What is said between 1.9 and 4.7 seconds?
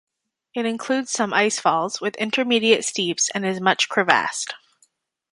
with intermediate steeps, and is much crevassed.